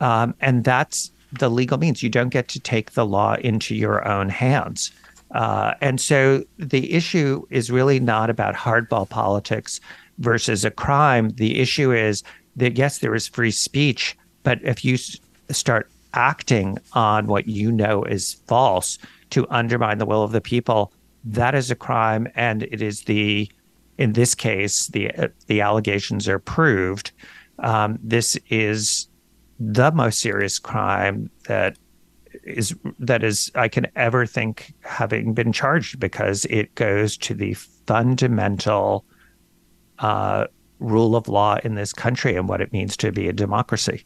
Um, 0.00 0.34
and 0.40 0.64
that's 0.64 1.12
the 1.32 1.50
legal 1.50 1.78
means. 1.78 2.02
You 2.02 2.10
don't 2.10 2.30
get 2.30 2.48
to 2.48 2.60
take 2.60 2.92
the 2.92 3.06
law 3.06 3.34
into 3.34 3.74
your 3.74 4.06
own 4.06 4.28
hands. 4.28 4.92
Uh, 5.32 5.74
and 5.80 6.00
so 6.00 6.44
the 6.58 6.92
issue 6.92 7.42
is 7.50 7.70
really 7.70 8.00
not 8.00 8.30
about 8.30 8.54
hardball 8.54 9.08
politics 9.08 9.80
versus 10.18 10.64
a 10.64 10.70
crime. 10.70 11.30
The 11.30 11.60
issue 11.60 11.92
is 11.92 12.22
that 12.56 12.76
yes, 12.76 12.98
there 12.98 13.14
is 13.14 13.28
free 13.28 13.52
speech, 13.52 14.16
but 14.42 14.58
if 14.62 14.84
you 14.84 14.94
s- 14.94 15.16
start 15.50 15.88
acting 16.14 16.78
on 16.94 17.26
what 17.26 17.46
you 17.46 17.70
know 17.70 18.02
is 18.02 18.34
false 18.46 18.98
to 19.30 19.46
undermine 19.50 19.98
the 19.98 20.06
will 20.06 20.24
of 20.24 20.32
the 20.32 20.40
people, 20.40 20.92
that 21.24 21.54
is 21.54 21.70
a 21.70 21.76
crime, 21.76 22.26
and 22.34 22.64
it 22.64 22.82
is 22.82 23.02
the 23.02 23.50
in 23.98 24.14
this 24.14 24.34
case 24.34 24.86
the 24.88 25.14
uh, 25.14 25.28
the 25.46 25.60
allegations 25.60 26.26
are 26.28 26.38
proved. 26.38 27.12
Um, 27.58 27.98
this 28.02 28.38
is 28.48 29.06
the 29.60 29.92
most 29.92 30.20
serious 30.20 30.58
crime 30.58 31.30
that 31.46 31.76
is 32.44 32.74
that 32.98 33.22
is 33.22 33.52
I 33.54 33.68
can 33.68 33.86
ever 33.94 34.24
think 34.24 34.72
having 34.80 35.34
been 35.34 35.52
charged 35.52 36.00
because 36.00 36.46
it 36.46 36.74
goes 36.74 37.16
to 37.18 37.34
the 37.34 37.54
fundamental 37.54 39.04
uh, 39.98 40.46
rule 40.78 41.14
of 41.14 41.28
law 41.28 41.58
in 41.62 41.74
this 41.74 41.92
country 41.92 42.36
and 42.36 42.48
what 42.48 42.62
it 42.62 42.72
means 42.72 42.96
to 42.98 43.12
be 43.12 43.28
a 43.28 43.32
democracy. 43.32 44.04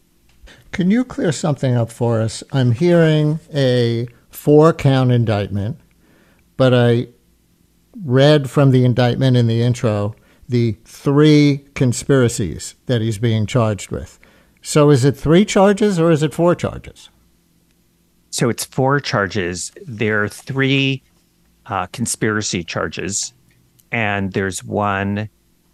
Can 0.73 0.91
you 0.91 1.05
clear 1.05 1.31
something 1.31 1.77
up 1.77 1.91
for 1.91 2.21
us? 2.21 2.43
I'm 2.53 2.73
hearing 2.73 3.39
a 3.55 4.09
four 4.31 4.73
count 4.73 5.13
indictment, 5.13 5.79
but 6.57 6.75
I 6.75 7.09
read 8.05 8.51
from 8.51 8.73
the 8.73 8.85
indictment 8.85 9.37
in 9.37 9.47
the 9.47 9.63
intro 9.63 10.17
the 10.49 10.77
three 10.85 11.65
conspiracies 11.75 12.75
that 12.87 13.01
he's 13.01 13.19
being 13.19 13.47
charged 13.47 13.91
with. 13.91 14.19
So 14.67 14.89
is 14.89 15.05
it 15.05 15.15
three 15.15 15.45
charges 15.45 16.01
or 16.01 16.11
is 16.11 16.23
it 16.23 16.33
four 16.33 16.55
charges? 16.55 17.11
So 18.31 18.49
it's 18.49 18.65
four 18.65 18.99
charges. 18.99 19.71
There 19.87 20.25
are 20.25 20.29
three 20.29 21.03
uh, 21.67 21.87
conspiracy 21.89 22.65
charges, 22.65 23.35
and 23.93 24.33
there's 24.33 24.65
one 24.65 25.29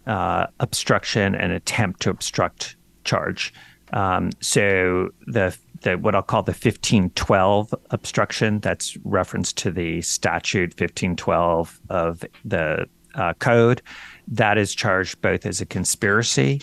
uh, 0.05 0.47
obstruction 0.59 1.35
and 1.35 1.53
attempt 1.53 2.01
to 2.01 2.09
obstruct 2.09 2.75
charge. 3.05 3.53
Um, 3.93 4.31
so 4.41 5.09
the 5.25 5.57
the 5.83 5.97
what 5.97 6.13
I'll 6.13 6.21
call 6.21 6.43
the 6.43 6.51
1512 6.51 7.73
obstruction 7.91 8.59
that's 8.59 8.97
reference 9.05 9.53
to 9.53 9.71
the 9.71 10.01
statute 10.01 10.71
1512 10.71 11.79
of 11.89 12.25
the 12.43 12.87
uh, 13.15 13.33
code 13.35 13.81
that 14.27 14.57
is 14.57 14.75
charged 14.75 15.21
both 15.21 15.45
as 15.45 15.61
a 15.61 15.65
conspiracy 15.65 16.61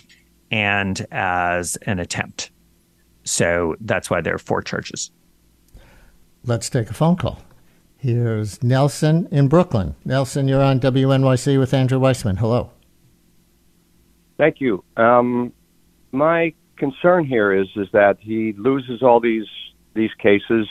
and 0.51 1.07
as 1.11 1.77
an 1.83 1.99
attempt. 1.99 2.51
So 3.25 3.77
that's 3.81 4.11
why 4.11 4.21
there 4.21 4.35
are 4.35 4.39
four 4.39 4.63
charges. 4.63 5.11
Let's 6.45 6.71
take 6.71 6.89
a 6.89 6.95
phone 6.95 7.17
call. 7.17 7.41
Here's 7.99 8.63
Nelson 8.63 9.29
in 9.31 9.49
Brooklyn. 9.49 9.97
Nelson, 10.05 10.47
you're 10.49 10.63
on 10.63 10.81
WNYC 10.81 11.59
with 11.59 11.75
Andrew 11.75 11.99
Weissmann. 11.99 12.39
Hello. 12.39 12.71
Thank 14.39 14.61
you. 14.61 14.85
Um, 14.97 15.53
my 16.13 16.55
concern 16.77 17.25
here 17.25 17.53
is 17.53 17.67
is 17.75 17.89
that 17.93 18.19
he 18.21 18.55
loses 18.57 19.03
all 19.03 19.19
these 19.21 19.49
these 19.95 20.15
cases, 20.19 20.69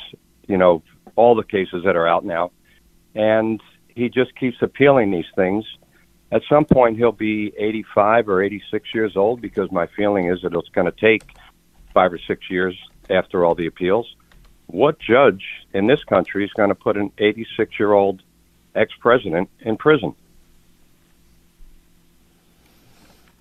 you 0.48 0.58
know, 0.58 0.82
all 1.18 1.36
the 1.36 1.44
cases 1.44 1.84
that 1.84 1.98
are 1.98 2.08
out 2.08 2.24
now, 2.24 2.52
and 3.14 3.62
he 3.90 4.08
just 4.08 4.34
keeps 4.40 4.58
appealing 4.62 5.12
these 5.12 5.26
things. 5.36 5.66
At 6.32 6.42
some 6.50 6.66
point, 6.66 6.98
he'll 6.98 7.12
be 7.12 7.54
85 7.58 8.28
or 8.28 8.44
86 8.44 8.94
years 8.94 9.16
old 9.16 9.42
because 9.42 9.72
my 9.72 9.88
feeling 9.88 10.28
is 10.28 10.42
that 10.42 10.54
it's 10.54 10.70
going 10.70 10.86
to 10.86 10.92
take 10.92 11.24
five 11.94 12.12
or 12.12 12.20
six 12.20 12.50
years 12.50 12.78
after 13.10 13.46
all 13.46 13.56
the 13.56 13.66
appeals. 13.66 14.16
What 14.68 15.00
judge 15.00 15.46
in 15.74 15.88
this 15.88 16.04
country 16.04 16.44
is 16.44 16.52
going 16.52 16.70
to 16.70 16.76
put 16.76 16.98
an 16.98 17.12
86 17.18 17.80
year 17.80 17.94
old 17.94 18.22
ex 18.76 18.94
president 19.00 19.50
in 19.62 19.78
prison? 19.78 20.14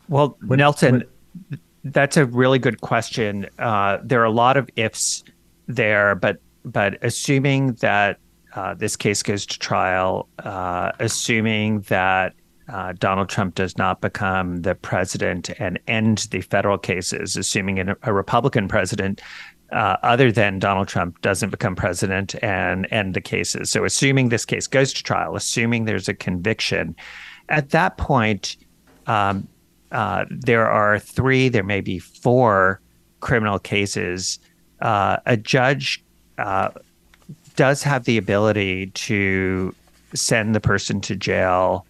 Well, 0.08 0.36
when, 0.46 0.60
Nelson, 0.60 1.04
when, 1.50 1.60
that's 1.84 2.16
a 2.16 2.24
really 2.24 2.60
good 2.60 2.80
question. 2.80 3.48
Uh, 3.58 3.98
there 4.02 4.20
are 4.20 4.26
a 4.26 4.30
lot 4.30 4.56
of 4.56 4.70
ifs 4.76 5.24
there, 5.66 6.14
but 6.14 6.38
but 6.64 6.98
assuming 7.02 7.74
that 7.74 8.18
uh, 8.54 8.74
this 8.74 8.96
case 8.96 9.22
goes 9.22 9.46
to 9.46 9.58
trial, 9.58 10.28
uh, 10.38 10.92
assuming 10.98 11.80
that 11.82 12.34
uh, 12.68 12.92
Donald 12.99 13.28
Trump 13.28 13.54
does 13.54 13.78
not 13.78 14.00
become 14.00 14.62
the 14.62 14.75
president 14.75 15.50
and 15.61 15.78
end 15.87 16.26
the 16.30 16.40
federal 16.40 16.78
cases, 16.78 17.37
assuming 17.37 17.78
a, 17.78 17.96
a 18.02 18.12
Republican 18.12 18.68
president 18.68 19.20
uh, 19.73 19.96
other 20.02 20.30
than 20.30 20.58
Donald 20.58 20.88
Trump 20.88 21.20
doesn't 21.23 21.50
become 21.50 21.75
president 21.75 22.35
and 22.42 22.87
end 22.90 23.14
the 23.14 23.20
cases. 23.20 23.70
So, 23.70 23.85
assuming 23.85 24.28
this 24.28 24.44
case 24.44 24.66
goes 24.66 24.92
to 24.92 25.02
trial, 25.02 25.37
assuming 25.37 25.85
there's 25.85 26.08
a 26.08 26.14
conviction, 26.14 26.94
at 27.49 27.70
that 27.70 27.96
point, 27.96 28.56
um, 29.06 29.46
uh, 29.92 30.25
there 30.30 30.68
are 30.68 30.99
three, 30.99 31.49
there 31.49 31.64
may 31.64 31.80
be 31.80 31.99
four 31.99 32.80
criminal 33.20 33.58
cases. 33.58 34.38
Uh, 34.80 35.18
a 35.26 35.37
judge 35.37 36.02
uh, 36.38 36.70
does 37.56 37.82
have 37.82 38.04
the 38.04 38.18
ability 38.18 38.87
to 38.88 39.75
send 40.14 40.54
the 40.54 40.61
person 40.61 41.00
to 41.00 41.16
jail 41.16 41.87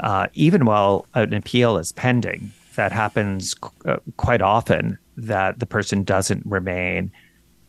uh, 0.00 0.26
even 0.34 0.64
while 0.64 1.06
an 1.14 1.34
appeal 1.34 1.76
is 1.76 1.92
pending. 1.92 2.52
That 2.76 2.92
happens 2.92 3.54
uh, 3.84 3.96
quite 4.16 4.42
often 4.42 4.98
that 5.16 5.58
the 5.58 5.66
person 5.66 6.04
doesn't 6.04 6.42
remain 6.46 7.12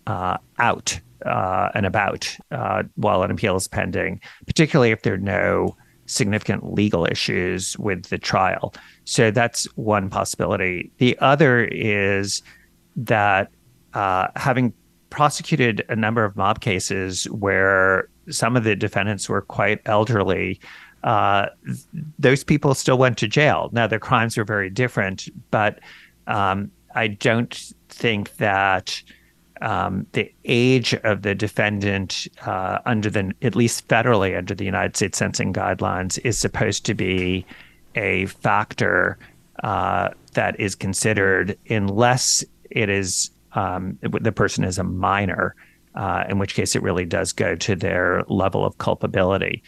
out 0.07 0.99
and 1.25 1.85
about 1.85 2.37
while 2.95 3.23
an 3.23 3.31
appeal 3.31 3.55
is 3.55 3.67
pending, 3.67 4.21
particularly 4.45 4.91
if 4.91 5.01
there 5.01 5.13
are 5.13 5.17
no 5.17 5.75
significant 6.05 6.73
legal 6.73 7.05
issues 7.05 7.77
with 7.79 8.05
the 8.05 8.17
trial. 8.17 8.73
So 9.05 9.31
that's 9.31 9.65
one 9.75 10.09
possibility. 10.09 10.91
The 10.97 11.17
other 11.19 11.65
is 11.65 12.41
that 12.95 13.49
uh, 13.93 14.27
having 14.35 14.73
prosecuted 15.09 15.83
a 15.89 15.95
number 15.95 16.25
of 16.25 16.35
mob 16.35 16.59
cases 16.59 17.25
where 17.25 18.09
some 18.29 18.57
of 18.57 18.63
the 18.63 18.75
defendants 18.75 19.29
were 19.29 19.41
quite 19.41 19.79
elderly, 19.85 20.59
uh, 21.03 21.47
those 22.17 22.43
people 22.43 22.73
still 22.73 22.97
went 22.97 23.17
to 23.17 23.27
jail. 23.27 23.69
Now 23.71 23.87
their 23.87 23.99
crimes 23.99 24.37
were 24.37 24.45
very 24.45 24.69
different, 24.69 25.27
but 25.51 25.79
um, 26.27 26.71
I 26.95 27.07
don't 27.07 27.53
think 27.89 28.35
that 28.37 29.01
um, 29.61 30.05
the 30.11 30.31
age 30.45 30.93
of 31.03 31.21
the 31.21 31.35
defendant 31.35 32.27
uh, 32.45 32.79
under 32.85 33.09
the 33.09 33.31
at 33.41 33.55
least 33.55 33.87
federally 33.87 34.37
under 34.37 34.53
the 34.53 34.65
United 34.65 34.95
States 34.95 35.17
sentencing 35.17 35.53
guidelines 35.53 36.19
is 36.25 36.37
supposed 36.37 36.85
to 36.85 36.93
be 36.93 37.45
a 37.95 38.25
factor 38.25 39.17
uh, 39.63 40.09
that 40.33 40.59
is 40.59 40.75
considered 40.75 41.57
unless 41.69 42.43
it 42.71 42.89
is 42.89 43.29
um, 43.53 43.97
the 44.01 44.31
person 44.31 44.63
is 44.63 44.77
a 44.77 44.83
minor, 44.83 45.55
uh, 45.95 46.23
in 46.27 46.39
which 46.39 46.55
case 46.55 46.75
it 46.75 46.81
really 46.81 47.05
does 47.05 47.31
go 47.31 47.55
to 47.55 47.75
their 47.75 48.23
level 48.27 48.65
of 48.65 48.77
culpability. 48.79 49.61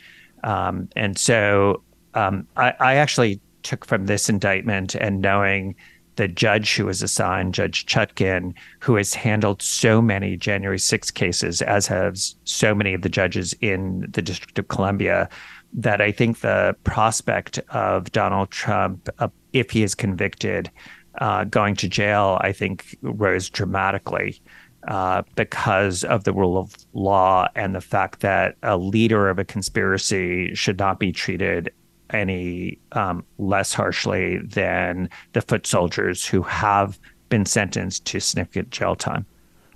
Um, 0.46 0.88
and 0.96 1.18
so 1.18 1.82
um, 2.14 2.48
I, 2.56 2.74
I 2.80 2.96
actually 2.96 3.42
took 3.64 3.84
from 3.84 4.06
this 4.06 4.30
indictment 4.30 4.96
and 4.96 5.22
knowing 5.22 5.75
the 6.16 6.28
judge 6.30 6.75
who 6.75 6.86
was 6.86 7.02
assigned, 7.02 7.54
Judge 7.54 7.86
Chutkan, 7.88 8.54
who 8.80 8.96
has 8.96 9.14
handled 9.14 9.62
so 9.62 10.02
many 10.02 10.38
January 10.38 10.80
6 10.80 11.12
cases, 11.12 11.62
as 11.62 11.88
have 11.88 12.18
so 12.46 12.74
many 12.74 12.94
of 12.94 13.02
the 13.02 13.10
judges 13.10 13.54
in 13.60 14.08
the 14.12 14.22
District 14.22 14.58
of 14.58 14.68
Columbia, 14.70 15.28
that 15.74 16.00
I 16.00 16.12
think 16.12 16.40
the 16.40 16.75
prospect 16.86 17.60
of 17.70 18.12
Donald 18.14 18.50
Trump, 18.52 19.10
uh, 19.20 19.28
if 19.52 19.72
he 19.72 19.84
is 19.84 19.94
convicted, 19.94 20.72
uh, 21.20 21.44
going 21.46 21.75
to 21.78 21.90
jail, 21.90 22.38
I 22.42 22.52
think 22.54 22.98
rose 23.02 23.50
dramatically 23.50 24.42
uh, 24.88 25.24
because 25.36 26.04
of 26.04 26.24
the 26.24 26.34
rule 26.34 26.58
of 26.58 26.75
law 26.94 27.48
and 27.56 27.74
the 27.74 27.82
fact 27.82 28.20
that 28.22 28.56
a 28.63 28.77
leader 28.77 29.30
of 29.30 29.39
a 29.39 29.46
conspiracy 29.46 30.54
should 30.54 30.77
not 30.77 31.00
be 31.00 31.12
treated 31.12 31.72
any 32.12 32.77
um, 32.92 33.25
less 33.38 33.74
harshly 33.74 34.38
than 34.39 35.10
the 35.34 35.42
foot 35.42 35.65
soldiers 35.65 36.25
who 36.25 36.44
have 36.44 37.00
been 37.30 37.46
sentenced 37.46 38.06
to 38.06 38.20
significant 38.20 38.70
jail 38.70 38.96
time. 38.96 39.25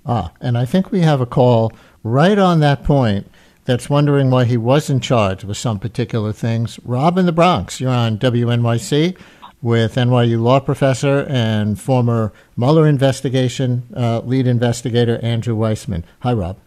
Ah, 0.06 0.32
and 0.40 0.56
I 0.56 0.64
think 0.64 0.90
we 0.90 1.00
have 1.00 1.20
a 1.20 1.26
call 1.26 1.72
right 2.02 2.38
on 2.38 2.60
that 2.60 2.84
point 2.84 3.30
that's 3.64 3.90
wondering 3.90 4.30
why 4.30 4.44
he 4.44 4.56
wasn't 4.56 5.02
charged 5.02 5.44
with 5.44 5.56
some 5.56 5.78
particular 5.78 6.32
things. 6.32 6.80
Rob 6.84 7.18
in 7.18 7.26
the 7.26 7.32
Bronx, 7.32 7.80
you're 7.80 7.90
on 7.90 8.18
WNYC 8.18 9.18
with 9.62 9.94
NYU 9.94 10.40
law 10.40 10.60
professor 10.60 11.26
and 11.28 11.80
former 11.80 12.32
Mueller 12.56 12.88
investigation 12.88 13.82
uh, 13.94 14.20
lead 14.20 14.46
investigator 14.46 15.18
Andrew 15.22 15.56
Weissmann. 15.56 16.04
Hi, 16.20 16.32
Rob. 16.32 16.58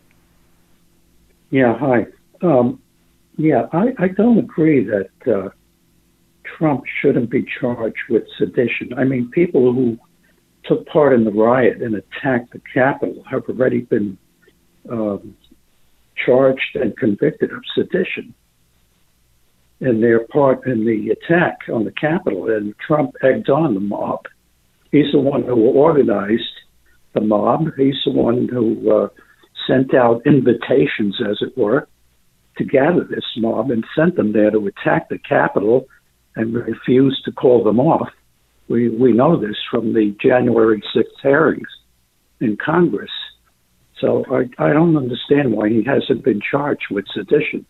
Yeah, 1.50 1.78
hi. 1.78 2.06
Um, 2.42 2.82
yeah, 3.38 3.68
I, 3.72 3.94
I 3.98 4.08
don't 4.10 4.38
agree 4.38 4.84
that 4.86 5.10
uh, 5.28 5.50
Trump 6.44 6.84
shouldn't 7.02 7.30
be 7.30 7.46
charged 7.60 8.10
with 8.10 8.24
sedition. 8.38 8.94
I 8.98 9.04
mean, 9.04 9.30
people 9.32 9.74
who 9.74 9.98
took 10.66 10.86
part 10.88 11.14
in 11.14 11.24
the 11.24 11.32
riot 11.32 11.82
and 11.82 11.96
attacked 11.96 12.54
the 12.54 12.62
Capitol 12.74 13.24
have 13.30 13.44
already 13.50 13.82
been 13.82 14.18
um, 14.90 15.36
charged 16.26 16.76
and 16.76 16.96
convicted 16.98 17.52
of 17.52 17.64
sedition 17.76 18.34
in 19.84 20.02
their 20.02 20.26
part 20.28 20.66
in 20.66 20.86
the 20.86 21.10
attack 21.10 21.60
on 21.72 21.86
the 21.86 21.92
Capitol. 21.92 22.50
And 22.50 22.74
Trump 22.86 23.16
egged 23.22 23.50
on 23.50 23.74
the 23.74 23.80
mob. 23.80 24.26
He's 24.92 25.12
the 25.12 25.20
one 25.20 25.44
who 25.44 25.56
organized 25.56 26.44
the 27.14 27.22
mob. 27.22 27.68
He's 27.78 28.00
the 28.06 28.12
one 28.12 28.48
who 28.48 28.92
uh, 28.92 29.08
sent 29.68 29.94
out 29.94 30.22
invitations, 30.26 31.20
as 31.28 31.38
it 31.42 31.58
were, 31.58 31.88
to 32.58 32.64
gather 32.64 33.04
this 33.04 33.26
mob 33.38 33.72
and 33.72 33.84
sent 33.96 34.16
them 34.16 34.34
there 34.34 34.52
to 34.52 34.68
attack 34.68 35.10
the 35.10 35.18
Capitol 35.18 35.88
and 36.36 36.54
refused 36.54 37.26
to 37.26 37.32
call 37.32 37.64
them 37.64 37.80
off. 37.80 38.10
We, 38.68 38.90
we 38.90 39.12
know 39.12 39.40
this 39.40 39.58
from 39.70 39.94
the 39.94 40.16
January 40.22 40.82
6th 40.96 41.22
hearings 41.22 41.68
in 42.40 42.58
Congress. 42.64 43.12
So 44.00 44.26
I, 44.32 44.50
I 44.64 44.74
don't 44.74 44.98
understand 44.98 45.54
why 45.54 45.70
he 45.70 45.84
hasn't 45.84 46.24
been 46.24 46.42
charged 46.42 46.88
with 46.90 47.06
sedition. 47.14 47.66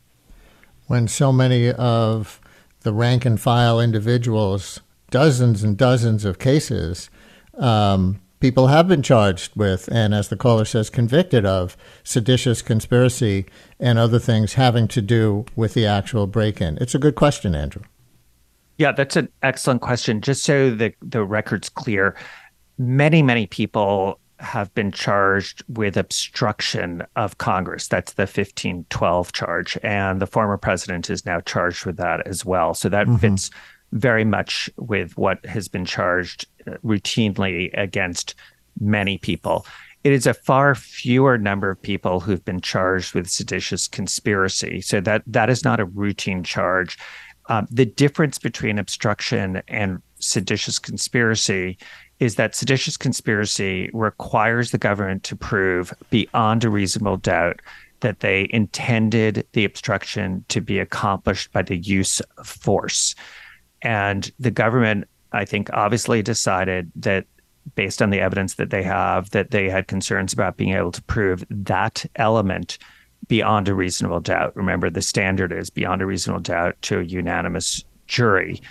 When 0.87 1.07
so 1.07 1.31
many 1.31 1.71
of 1.71 2.39
the 2.81 2.93
rank 2.93 3.25
and 3.25 3.39
file 3.39 3.79
individuals, 3.79 4.81
dozens 5.09 5.63
and 5.63 5.77
dozens 5.77 6.25
of 6.25 6.39
cases, 6.39 7.09
um, 7.57 8.19
people 8.39 8.67
have 8.67 8.87
been 8.87 9.01
charged 9.01 9.55
with, 9.55 9.87
and 9.91 10.13
as 10.13 10.27
the 10.27 10.35
caller 10.35 10.65
says, 10.65 10.89
convicted 10.89 11.45
of 11.45 11.77
seditious 12.03 12.61
conspiracy 12.61 13.45
and 13.79 13.97
other 13.97 14.19
things 14.19 14.55
having 14.55 14.87
to 14.89 15.01
do 15.01 15.45
with 15.55 15.73
the 15.73 15.85
actual 15.85 16.27
break 16.27 16.59
in. 16.59 16.77
It's 16.81 16.93
a 16.93 16.99
good 16.99 17.15
question, 17.15 17.55
Andrew. 17.55 17.83
Yeah, 18.77 18.91
that's 18.91 19.15
an 19.15 19.29
excellent 19.43 19.81
question. 19.81 20.19
Just 20.19 20.43
so 20.43 20.71
the, 20.71 20.93
the 21.01 21.23
record's 21.23 21.69
clear, 21.69 22.15
many, 22.77 23.21
many 23.21 23.47
people 23.47 24.19
have 24.43 24.73
been 24.73 24.91
charged 24.91 25.63
with 25.67 25.97
obstruction 25.97 27.03
of 27.15 27.37
Congress. 27.37 27.87
That's 27.87 28.13
the 28.13 28.23
1512 28.23 29.31
charge. 29.31 29.77
And 29.81 30.21
the 30.21 30.27
former 30.27 30.57
president 30.57 31.09
is 31.09 31.25
now 31.25 31.39
charged 31.39 31.85
with 31.85 31.97
that 31.97 32.27
as 32.27 32.45
well. 32.45 32.73
So 32.73 32.89
that 32.89 33.07
mm-hmm. 33.07 33.17
fits 33.17 33.49
very 33.93 34.25
much 34.25 34.69
with 34.77 35.17
what 35.17 35.43
has 35.45 35.67
been 35.67 35.85
charged 35.85 36.45
uh, 36.67 36.71
routinely 36.83 37.71
against 37.73 38.35
many 38.79 39.17
people. 39.17 39.65
It 40.03 40.11
is 40.11 40.27
a 40.27 40.33
far 40.33 40.75
fewer 40.75 41.37
number 41.37 41.69
of 41.69 41.81
people 41.81 42.19
who've 42.19 42.43
been 42.43 42.59
charged 42.59 43.13
with 43.13 43.29
seditious 43.29 43.87
conspiracy. 43.87 44.81
So 44.81 44.99
that 45.01 45.23
that 45.27 45.49
is 45.49 45.63
not 45.63 45.79
a 45.79 45.85
routine 45.85 46.43
charge. 46.43 46.97
Um, 47.47 47.67
the 47.69 47.85
difference 47.85 48.37
between 48.37 48.79
obstruction 48.79 49.61
and 49.67 50.01
seditious 50.19 50.79
conspiracy 50.79 51.77
is 52.19 52.35
that 52.35 52.55
seditious 52.55 52.97
conspiracy 52.97 53.89
requires 53.93 54.71
the 54.71 54.77
government 54.77 55.23
to 55.23 55.35
prove 55.35 55.93
beyond 56.09 56.63
a 56.63 56.69
reasonable 56.69 57.17
doubt 57.17 57.61
that 57.99 58.19
they 58.19 58.49
intended 58.51 59.47
the 59.53 59.65
obstruction 59.65 60.43
to 60.49 60.61
be 60.61 60.79
accomplished 60.79 61.51
by 61.53 61.61
the 61.61 61.77
use 61.77 62.19
of 62.37 62.47
force. 62.47 63.15
And 63.81 64.31
the 64.39 64.51
government, 64.51 65.05
I 65.31 65.45
think, 65.45 65.69
obviously 65.73 66.21
decided 66.21 66.91
that 66.97 67.25
based 67.75 68.01
on 68.01 68.09
the 68.09 68.19
evidence 68.19 68.55
that 68.55 68.69
they 68.69 68.83
have, 68.83 69.29
that 69.31 69.51
they 69.51 69.69
had 69.69 69.87
concerns 69.87 70.33
about 70.33 70.57
being 70.57 70.75
able 70.75 70.91
to 70.91 71.01
prove 71.03 71.45
that 71.49 72.05
element 72.17 72.77
beyond 73.27 73.69
a 73.69 73.73
reasonable 73.73 74.19
doubt. 74.19 74.55
Remember, 74.55 74.89
the 74.89 75.01
standard 75.01 75.53
is 75.53 75.69
beyond 75.69 76.01
a 76.01 76.05
reasonable 76.05 76.41
doubt 76.41 76.75
to 76.83 76.99
a 76.99 77.03
unanimous 77.03 77.83
jury. 78.07 78.61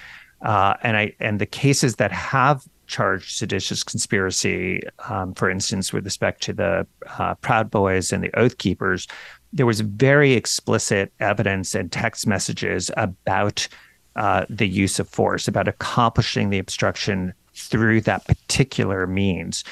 Uh, 0.43 0.75
and 0.83 0.97
I 0.97 1.15
and 1.21 1.41
the 1.41 1.47
cases 1.47 1.97
that 1.97 2.13
have 2.13 2.67
charged 2.93 3.35
seditious 3.37 3.83
conspiracy, 3.83 4.83
um, 5.09 5.33
for 5.35 5.51
instance, 5.51 5.93
with 5.93 6.05
respect 6.05 6.43
to 6.43 6.53
the 6.53 6.87
uh, 7.19 7.35
Proud 7.37 7.71
Boys 7.71 8.13
and 8.13 8.23
the 8.23 8.39
Oath 8.39 8.59
Keepers, 8.59 9.09
there 9.53 9.67
was 9.67 9.81
very 9.81 10.35
explicit 10.35 11.11
evidence 11.19 11.75
and 11.75 11.91
text 11.91 12.27
messages 12.27 12.91
about 12.97 13.67
uh, 14.15 14.45
the 14.51 14.69
use 14.69 14.99
of 14.99 15.09
force, 15.09 15.49
about 15.49 15.69
accomplishing 15.69 16.51
the 16.51 16.59
obstruction 16.59 17.33
through 17.55 18.03
that 18.03 18.27
particular 18.27 19.07
means. 19.07 19.65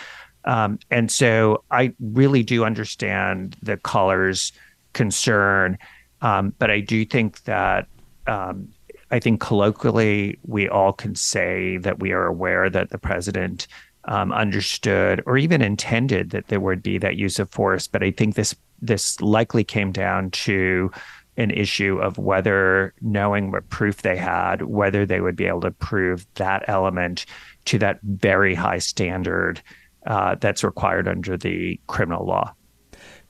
Um, 0.46 0.78
and 0.90 1.12
so 1.12 1.62
I 1.70 1.92
really 2.00 2.42
do 2.42 2.64
understand 2.64 3.56
the 3.62 3.76
caller's 3.76 4.52
concern. 4.94 5.76
Um, 6.22 6.54
but 6.58 6.70
I 6.70 6.80
do 6.80 7.04
think 7.04 7.44
that 7.44 7.86
um, 8.26 8.68
I 9.10 9.18
think 9.18 9.40
colloquially 9.40 10.38
we 10.46 10.68
all 10.68 10.92
can 10.92 11.14
say 11.14 11.78
that 11.78 11.98
we 11.98 12.12
are 12.12 12.26
aware 12.26 12.70
that 12.70 12.90
the 12.90 12.98
president 12.98 13.66
um, 14.04 14.32
understood 14.32 15.22
or 15.26 15.36
even 15.36 15.62
intended 15.62 16.30
that 16.30 16.48
there 16.48 16.60
would 16.60 16.82
be 16.82 16.98
that 16.98 17.16
use 17.16 17.38
of 17.38 17.50
force. 17.50 17.86
But 17.86 18.02
I 18.02 18.10
think 18.10 18.34
this 18.34 18.54
this 18.80 19.20
likely 19.20 19.62
came 19.62 19.92
down 19.92 20.30
to 20.30 20.90
an 21.36 21.50
issue 21.50 21.98
of 21.98 22.18
whether 22.18 22.94
knowing 23.00 23.50
what 23.50 23.68
proof 23.68 24.02
they 24.02 24.16
had, 24.16 24.62
whether 24.62 25.04
they 25.04 25.20
would 25.20 25.36
be 25.36 25.46
able 25.46 25.60
to 25.60 25.70
prove 25.70 26.26
that 26.34 26.64
element 26.66 27.26
to 27.66 27.78
that 27.78 28.00
very 28.02 28.54
high 28.54 28.78
standard 28.78 29.62
uh, 30.06 30.34
that's 30.36 30.64
required 30.64 31.06
under 31.06 31.36
the 31.36 31.78
criminal 31.86 32.24
law. 32.26 32.54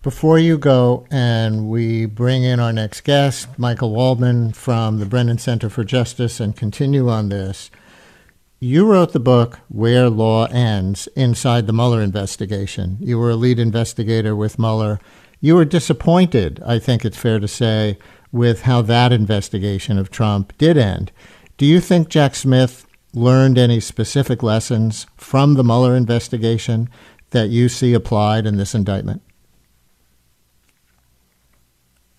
Before 0.03 0.39
you 0.39 0.57
go 0.57 1.07
and 1.11 1.69
we 1.69 2.07
bring 2.07 2.43
in 2.43 2.59
our 2.59 2.73
next 2.73 3.03
guest, 3.03 3.59
Michael 3.59 3.91
Waldman 3.91 4.55
from 4.55 4.99
the 4.99 5.05
Brennan 5.05 5.37
Center 5.37 5.69
for 5.69 5.85
Justice, 5.85 6.41
and 6.41 6.57
continue 6.57 7.11
on 7.11 7.29
this, 7.29 7.71
you 8.61 8.87
wrote 8.87 9.13
the 9.13 9.21
book 9.21 9.59
Where 9.69 10.09
Law 10.09 10.47
Ends 10.47 11.07
Inside 11.09 11.67
the 11.67 11.75
Mueller 11.75 12.01
Investigation. 12.01 12.97
You 12.99 13.19
were 13.19 13.29
a 13.29 13.37
lead 13.37 13.59
investigator 13.59 14.35
with 14.35 14.59
Mueller. 14.59 15.01
You 15.39 15.55
were 15.55 15.67
disappointed, 15.67 16.63
I 16.65 16.79
think 16.79 17.05
it's 17.05 17.19
fair 17.19 17.39
to 17.39 17.47
say, 17.47 17.99
with 18.33 18.63
how 18.63 18.81
that 18.81 19.13
investigation 19.13 19.99
of 19.99 20.11
Trump 20.11 20.57
did 20.57 20.79
end. 20.79 21.13
Do 21.59 21.67
you 21.67 21.79
think 21.79 22.09
Jack 22.09 22.37
Smith 22.37 22.87
learned 23.13 23.59
any 23.59 23.81
specific 23.81 24.43
lessons 24.43 25.07
from 25.19 25.55
the 25.55 25.65
Mueller 25.65 25.95
investigation 25.95 26.89
that 27.33 27.51
you 27.51 27.69
see 27.69 27.93
applied 27.93 28.47
in 28.47 28.57
this 28.57 28.75
indictment? 28.75 29.21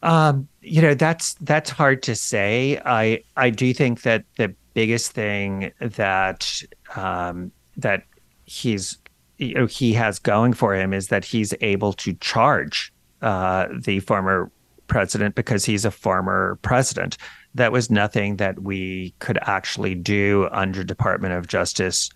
Um, 0.04 0.48
you 0.62 0.82
know, 0.82 0.94
that's 0.94 1.36
that's 1.42 1.70
hard 1.70 2.04
to 2.04 2.16
say. 2.16 2.82
I 2.86 3.24
I 3.38 3.50
do 3.50 3.74
think 3.74 4.02
that 4.02 4.26
the 4.38 4.54
biggest 4.74 5.12
thing 5.12 5.72
that 5.80 6.62
um, 6.96 7.52
that 7.78 8.04
he's 8.46 8.98
you 9.42 9.56
know, 9.56 9.66
he 9.66 9.94
has 9.94 10.20
going 10.20 10.54
for 10.54 10.76
him 10.76 10.94
is 10.94 11.08
that 11.08 11.26
he's 11.26 11.54
able 11.62 11.94
to 11.94 12.14
charge 12.16 12.94
uh, 13.22 13.68
the 13.84 14.00
former 14.02 14.52
president 14.88 15.36
because 15.36 15.66
he's 15.66 15.84
a 15.84 15.92
former 15.92 16.60
president. 16.62 17.18
That 17.56 17.72
was 17.72 17.90
nothing 17.90 18.38
that 18.38 18.62
we 18.62 19.16
could 19.20 19.40
actually 19.42 19.96
do 19.96 20.48
under 20.52 20.84
Department 20.84 21.34
of 21.34 21.48
Justice 21.48 22.10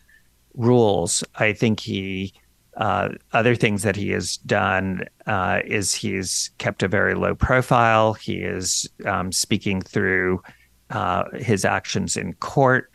rules. 0.54 1.24
I 1.36 1.52
think 1.54 1.80
he 1.80 2.34
uh, 2.78 3.10
other 3.32 3.56
things 3.56 3.84
that 3.84 3.96
he 3.96 4.10
has 4.10 4.38
done 4.38 5.06
uh, 5.28 5.62
is 5.66 5.94
he's 5.94 6.50
kept 6.58 6.84
a 6.84 6.88
very 6.88 7.16
low 7.16 7.34
profile. 7.34 8.14
He 8.14 8.38
is 8.38 8.90
um, 9.06 9.32
speaking 9.32 9.82
through 9.82 10.44
uh, 10.90 11.24
his 11.36 11.64
actions 11.64 12.18
in 12.18 12.34
court. 12.34 12.92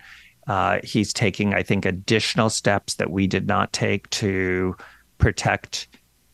Uh, 0.47 0.81
he's 0.83 1.13
taking, 1.13 1.55
I 1.55 1.63
think, 1.63 1.87
additional 1.87 2.51
steps 2.51 2.95
that 2.95 3.11
we 3.11 3.27
did 3.27 3.47
not 3.47 3.73
take 3.73 4.09
to 4.11 4.77
protect 5.19 5.89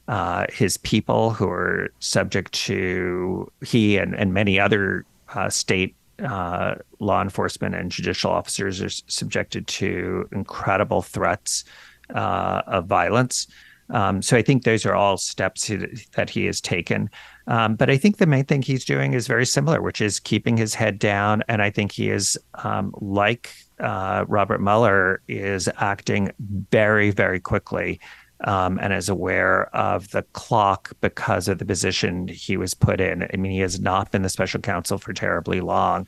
uh, 0.09 0.47
his 0.53 0.77
people 0.79 1.31
who 1.31 1.49
are 1.49 1.91
subject 1.99 2.53
to 2.53 3.51
he 3.65 3.97
and, 3.97 4.15
and 4.15 4.33
many 4.33 4.59
other 4.59 5.05
state 5.49 5.95
law 6.19 7.21
enforcement 7.21 7.75
and 7.75 7.91
judicial 7.91 8.31
officers 8.31 8.81
are 8.81 8.89
subjected 8.89 9.67
to 9.67 10.27
incredible 10.33 11.03
threats 11.03 11.65
uh, 12.15 12.63
of 12.67 12.87
violence. 12.87 13.47
Um, 13.91 14.21
so 14.21 14.37
I 14.37 14.43
think 14.43 14.65
those 14.65 14.85
are 14.85 14.95
all 14.95 15.17
steps 15.17 15.71
that 16.15 16.31
he 16.31 16.47
has 16.47 16.61
taken. 16.61 17.09
Um, 17.47 17.77
but 17.77 17.89
I 17.89 17.97
think 17.97 18.17
the 18.17 18.27
main 18.27 18.45
thing 18.45 18.63
he's 18.63 18.85
doing 18.85 19.15
is 19.15 19.29
very 19.29 19.47
similar, 19.47 19.81
which 19.81 20.01
is 20.01 20.19
keeping 20.19 20.57
his 20.57 20.75
head 20.75 20.99
down. 20.99 21.45
And 21.49 21.63
I 21.63 21.71
think 21.71 21.93
he 21.93 22.11
is, 22.11 22.37
um, 22.55 22.93
like 23.01 23.55
uh, 23.79 24.25
Robert 24.27 24.61
Mueller, 24.61 25.23
is 25.29 25.69
acting 25.79 26.33
very, 26.73 27.11
very 27.11 27.39
quickly 27.39 28.01
um, 28.45 28.79
and 28.83 28.93
is 28.93 29.09
aware 29.09 29.75
of 29.75 30.11
the 30.11 30.23
clock 30.33 30.93
because 31.01 31.49
of 31.49 31.59
the 31.59 31.65
position 31.65 32.29
he 32.29 32.57
was 32.57 32.75
put 32.75 33.01
in. 33.01 33.29
I 33.33 33.37
mean, 33.37 33.53
he 33.53 33.61
has 33.61 33.81
not 33.81 34.11
been 34.11 34.23
the 34.23 34.29
special 34.29 34.61
counsel 34.61 34.99
for 34.99 35.13
terribly 35.13 35.61
long, 35.61 36.07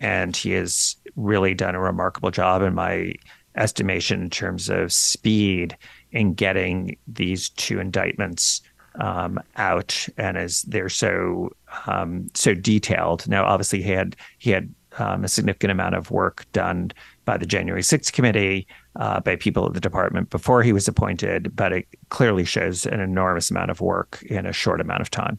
and 0.00 0.36
he 0.36 0.50
has 0.52 0.96
really 1.16 1.54
done 1.54 1.74
a 1.74 1.80
remarkable 1.80 2.30
job 2.30 2.62
in 2.62 2.74
my 2.74 3.14
estimation 3.60 4.22
in 4.22 4.30
terms 4.30 4.68
of 4.68 4.92
speed 4.92 5.76
in 6.12 6.34
getting 6.34 6.96
these 7.06 7.50
two 7.50 7.78
indictments 7.78 8.62
um, 8.96 9.38
out, 9.56 10.08
and 10.16 10.36
as 10.36 10.62
they're 10.62 10.88
so 10.88 11.50
um, 11.86 12.28
so 12.34 12.54
detailed. 12.54 13.28
Now, 13.28 13.44
obviously, 13.44 13.82
he 13.82 13.90
had 13.90 14.16
he 14.38 14.50
had 14.50 14.74
um, 14.98 15.24
a 15.24 15.28
significant 15.28 15.70
amount 15.70 15.94
of 15.94 16.10
work 16.10 16.44
done 16.52 16.90
by 17.24 17.36
the 17.36 17.46
January 17.46 17.82
6th 17.82 18.12
committee, 18.12 18.66
uh, 18.96 19.20
by 19.20 19.36
people 19.36 19.66
at 19.66 19.74
the 19.74 19.80
department 19.80 20.30
before 20.30 20.62
he 20.62 20.72
was 20.72 20.88
appointed, 20.88 21.54
but 21.54 21.72
it 21.72 21.86
clearly 22.08 22.44
shows 22.44 22.86
an 22.86 22.98
enormous 22.98 23.50
amount 23.50 23.70
of 23.70 23.80
work 23.80 24.22
in 24.24 24.46
a 24.46 24.52
short 24.52 24.80
amount 24.80 25.00
of 25.00 25.10
time. 25.10 25.38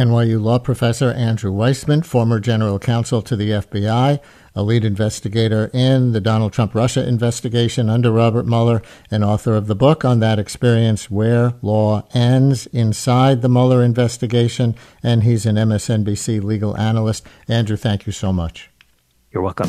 NYU 0.00 0.40
law 0.40 0.58
professor 0.58 1.12
Andrew 1.12 1.52
Weissmann, 1.52 2.06
former 2.06 2.40
general 2.40 2.78
counsel 2.78 3.20
to 3.20 3.36
the 3.36 3.50
FBI, 3.50 4.18
a 4.54 4.62
lead 4.62 4.82
investigator 4.82 5.70
in 5.74 6.12
the 6.12 6.22
Donald 6.22 6.54
Trump 6.54 6.74
Russia 6.74 7.06
investigation 7.06 7.90
under 7.90 8.10
Robert 8.10 8.46
Mueller, 8.46 8.80
and 9.10 9.22
author 9.22 9.54
of 9.54 9.66
the 9.66 9.74
book 9.74 10.02
on 10.02 10.20
that 10.20 10.38
experience, 10.38 11.10
Where 11.10 11.52
Law 11.60 12.08
Ends 12.14 12.66
Inside 12.68 13.42
the 13.42 13.50
Mueller 13.50 13.82
Investigation. 13.82 14.74
And 15.02 15.22
he's 15.22 15.44
an 15.44 15.56
MSNBC 15.56 16.42
legal 16.42 16.74
analyst. 16.78 17.26
Andrew, 17.46 17.76
thank 17.76 18.06
you 18.06 18.12
so 18.12 18.32
much. 18.32 18.70
You're 19.30 19.42
welcome. 19.42 19.68